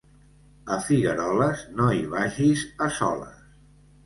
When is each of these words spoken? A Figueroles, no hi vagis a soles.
A 0.75 0.77
Figueroles, 0.87 1.61
no 1.81 1.91
hi 1.99 2.01
vagis 2.15 2.65
a 2.89 2.89
soles. 2.97 3.47